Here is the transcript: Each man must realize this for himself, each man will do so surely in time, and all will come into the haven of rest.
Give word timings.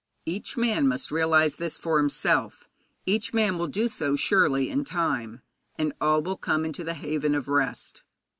Each 0.25 0.57
man 0.57 0.87
must 0.87 1.11
realize 1.11 1.57
this 1.57 1.77
for 1.77 1.99
himself, 1.99 2.67
each 3.05 3.35
man 3.35 3.59
will 3.59 3.67
do 3.67 3.87
so 3.87 4.15
surely 4.15 4.67
in 4.67 4.83
time, 4.83 5.43
and 5.75 5.93
all 6.01 6.23
will 6.23 6.37
come 6.37 6.65
into 6.65 6.83
the 6.83 6.95
haven 6.95 7.35
of 7.35 7.47
rest. 7.47 8.01